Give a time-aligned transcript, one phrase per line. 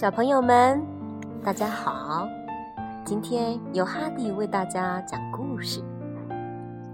[0.00, 0.82] 小朋友们，
[1.44, 2.26] 大家好！
[3.04, 5.82] 今天由哈迪为大家讲故事。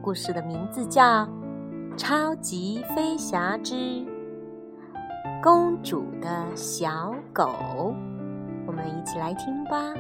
[0.03, 1.25] 故事的名字叫
[1.97, 4.05] 《超级飞侠之
[5.41, 7.45] 公主的小狗》，
[8.66, 9.95] 我们一起来听吧。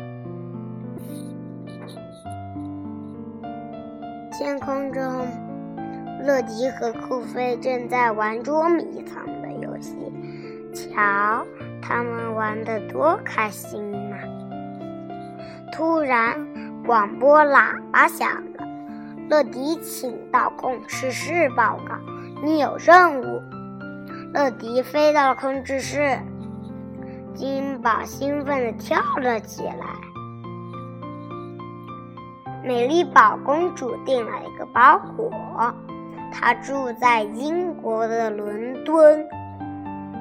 [4.32, 5.02] 天空中，
[6.24, 9.94] 乐迪和酷飞正在玩捉迷藏的游戏。
[10.74, 11.46] 瞧，
[11.86, 14.16] 他们玩得多开心呐！
[15.72, 16.34] 突然，
[16.84, 18.66] 广播喇叭响了。
[19.30, 21.94] 乐迪，请到控制室报告，
[22.42, 23.40] 你有任务。
[24.34, 26.18] 乐迪飞到了控制室，
[27.34, 29.86] 金宝兴奋地跳了起来。
[32.64, 35.30] 美丽宝公主订了一个包裹，
[36.32, 39.24] 她住在英国的伦敦。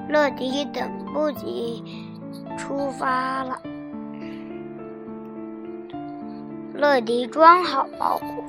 [0.07, 1.83] 乐迪等不及
[2.57, 3.59] 出发了。
[6.73, 8.43] 乐迪装好包裹，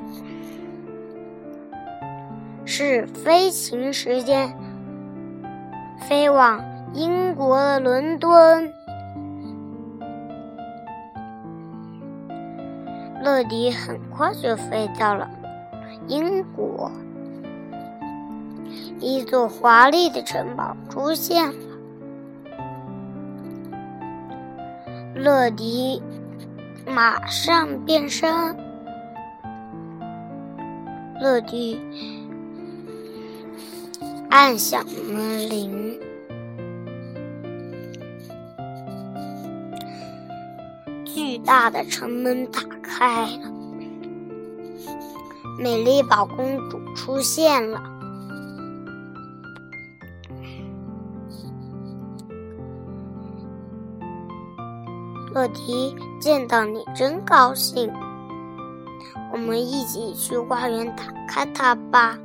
[2.65, 4.53] 是飞行时间，
[6.09, 6.61] 飞往
[6.93, 8.73] 英国的伦敦。
[13.23, 15.31] 乐迪很快就飞到了
[16.07, 16.91] 英国，
[19.01, 21.55] 一座华丽的城堡出现了。
[25.15, 26.03] 乐迪
[26.87, 28.57] 马上变身，
[31.21, 31.81] 乐迪
[34.29, 35.99] 按响门铃。
[41.05, 43.51] 巨大的城门打开了，
[45.59, 47.96] 美丽宝公主出现了。
[55.37, 57.93] 乐迪见到你真高兴，
[59.31, 62.19] 我们一起去花园打开它吧。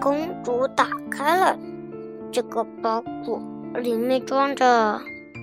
[0.00, 1.58] 公主打开了
[2.32, 3.38] 这个包裹。
[3.74, 5.00] 里面装着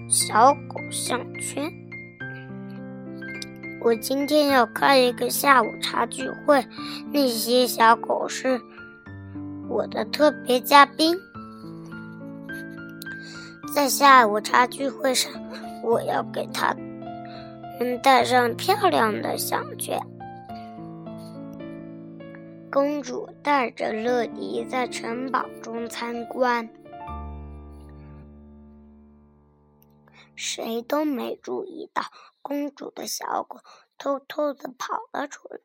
[0.09, 1.69] 小狗项圈。
[3.83, 6.65] 我今天要开一个下午茶聚会，
[7.11, 8.61] 那些小狗是
[9.67, 11.13] 我的特别嘉宾。
[13.73, 15.31] 在下午茶聚会上，
[15.81, 16.75] 我要给他
[17.79, 19.97] 们戴上漂亮的项圈。
[22.69, 26.69] 公主带着乐迪在城堡中参观。
[30.35, 32.03] 谁都没注意到，
[32.41, 33.59] 公主的小狗
[33.97, 35.59] 偷偷的跑了出来，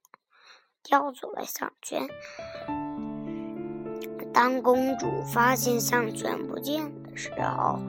[0.85, 2.09] 叼走了项圈。
[4.33, 7.81] 当公主发现项圈不见的时候，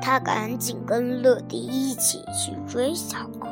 [0.00, 3.48] 他赶紧跟乐迪一起去追小狗。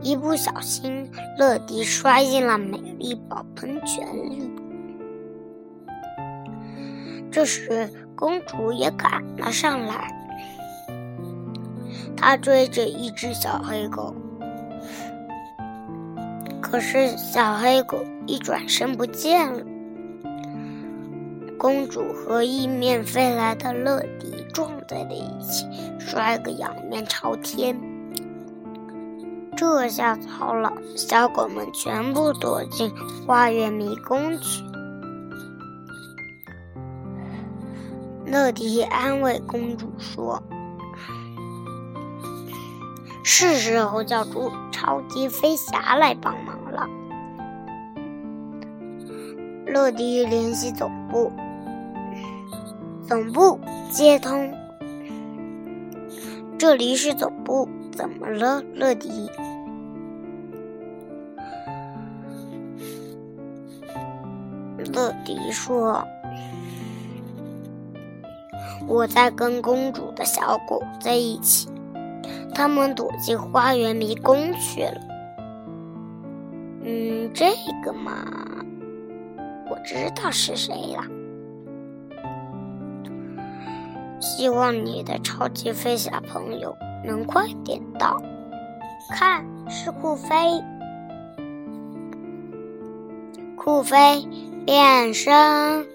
[0.00, 4.50] 一不小心，乐迪摔进了美丽宝喷泉里。
[7.30, 10.14] 这时，公主也赶了上来。
[12.16, 14.14] 她追着一只小黑狗，
[16.70, 19.62] 可是小黑狗一转身不见了。
[21.58, 25.66] 公主和迎面飞来的乐迪撞在了一起，
[25.98, 27.76] 摔个仰面朝天。
[29.56, 32.92] 这下糟了，小狗们全部躲进
[33.26, 34.62] 花园迷宫去。
[38.26, 40.40] 乐迪安慰公主说
[43.30, 46.88] ：“是时候叫出超级飞侠来帮忙了。”
[49.68, 51.30] 乐迪联系总部，
[53.06, 53.60] 总部
[53.90, 54.50] 接通。
[56.58, 59.30] 这里是总部，怎么了，乐迪？
[64.94, 66.02] 乐迪说。
[68.86, 71.68] 我在跟公主的小狗在一起，
[72.58, 75.00] 他们躲进花园迷宫去了。
[76.82, 77.52] 嗯，这
[77.84, 78.26] 个嘛，
[79.70, 81.04] 我知道是谁了。
[84.20, 88.20] 希望你的超级飞侠朋友能快点到。
[89.10, 90.60] 看，是酷飞，
[93.54, 94.26] 酷飞
[94.66, 95.86] 变身。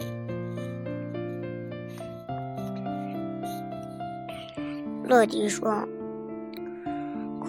[5.04, 5.86] 乐迪说：“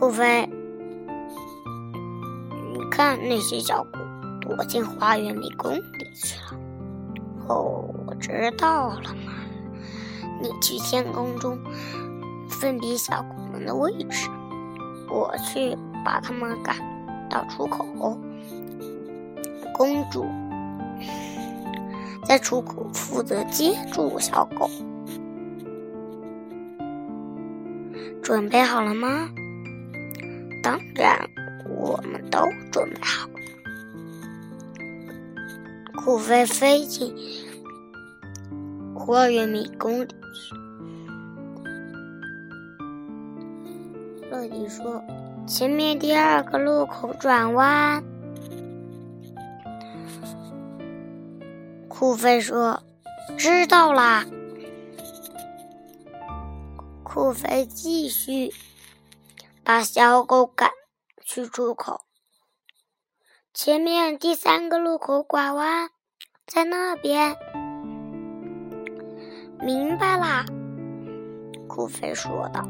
[0.04, 0.46] 酷飞，
[2.74, 3.98] 你看那些小狗
[4.38, 6.60] 躲进花园迷宫里去了。
[7.48, 9.32] 哦，我知道了嘛，
[10.42, 11.58] 你去天空中
[12.50, 14.28] 分别小狗们的位置，
[15.08, 15.74] 我去
[16.04, 16.76] 把它们赶
[17.30, 17.86] 到出口。
[19.72, 20.26] 公主
[22.26, 24.68] 在出口负责接住小狗。
[28.22, 29.30] 准备好了吗？
[30.64, 31.28] 当然，
[31.68, 32.38] 我们都
[32.72, 33.34] 准备好了。
[36.02, 37.14] 酷飞飞进
[38.94, 40.08] 花园迷宫里。
[44.30, 45.04] 乐迪说
[45.46, 48.02] ：“前面第二个路口转弯。”
[51.88, 52.82] 酷飞说
[53.36, 54.24] ：“知道啦。”
[57.04, 58.50] 酷飞继续
[59.64, 60.70] 把小狗赶
[61.24, 62.02] 去出口。
[63.54, 65.88] 前面第三个路口拐弯，
[66.46, 67.34] 在那边。
[69.60, 70.44] 明白啦，
[71.66, 72.68] 酷飞说道。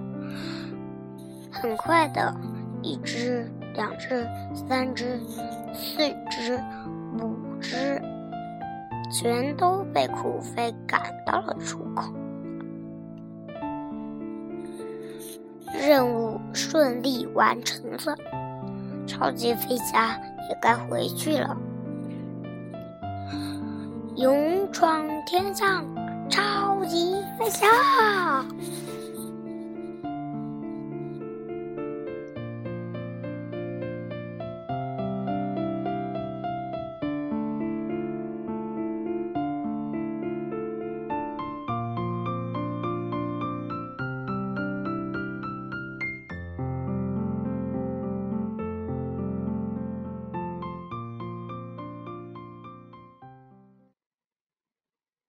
[1.51, 2.33] 很快的，
[2.81, 5.21] 一只、两只、三只、
[5.75, 5.99] 四
[6.31, 6.63] 只、
[7.21, 8.01] 五只，
[9.11, 12.15] 全都被酷飞赶到了出口。
[15.77, 16.24] 任务
[16.55, 18.17] 顺利完成了，
[19.07, 20.17] 超级飞侠
[20.49, 21.57] 也该回去了。
[24.17, 25.85] 勇闯天上，
[26.31, 27.67] 超级飞侠！